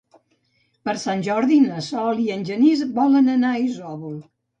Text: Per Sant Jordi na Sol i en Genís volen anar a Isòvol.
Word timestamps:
Per 0.87 0.93
Sant 1.01 1.19
Jordi 1.27 1.57
na 1.65 1.83
Sol 1.87 2.21
i 2.23 2.25
en 2.37 2.41
Genís 2.47 2.81
volen 2.97 3.29
anar 3.35 3.53
a 3.53 3.61
Isòvol. 3.67 4.17